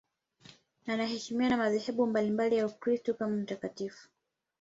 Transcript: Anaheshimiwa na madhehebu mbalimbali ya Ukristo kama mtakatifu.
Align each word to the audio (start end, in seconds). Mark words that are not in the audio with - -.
Anaheshimiwa 0.87 1.49
na 1.49 1.57
madhehebu 1.57 2.07
mbalimbali 2.07 2.57
ya 2.57 2.65
Ukristo 2.65 3.13
kama 3.13 3.35
mtakatifu. 3.35 4.09